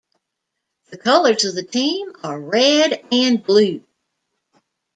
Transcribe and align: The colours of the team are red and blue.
The 0.89 0.97
colours 0.97 1.45
of 1.45 1.53
the 1.53 1.61
team 1.61 2.11
are 2.23 2.39
red 2.39 3.05
and 3.11 3.43
blue. 3.45 3.83